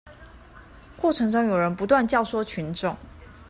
[0.99, 2.97] 過程中有人不斷教唆群眾